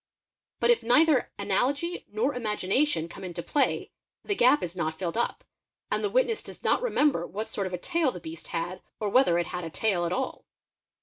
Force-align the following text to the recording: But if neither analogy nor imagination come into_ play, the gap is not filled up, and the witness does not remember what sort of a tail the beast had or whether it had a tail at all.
But 0.59 0.71
if 0.71 0.81
neither 0.81 1.31
analogy 1.37 2.07
nor 2.11 2.33
imagination 2.33 3.07
come 3.07 3.23
into_ 3.23 3.43
play, 3.45 3.91
the 4.25 4.33
gap 4.33 4.63
is 4.63 4.75
not 4.75 4.97
filled 4.97 5.15
up, 5.15 5.43
and 5.91 6.03
the 6.03 6.09
witness 6.09 6.41
does 6.41 6.63
not 6.63 6.81
remember 6.81 7.27
what 7.27 7.49
sort 7.49 7.67
of 7.67 7.73
a 7.73 7.77
tail 7.77 8.11
the 8.11 8.19
beast 8.19 8.47
had 8.47 8.81
or 8.99 9.09
whether 9.09 9.37
it 9.37 9.45
had 9.45 9.63
a 9.63 9.69
tail 9.69 10.07
at 10.07 10.11
all. 10.11 10.45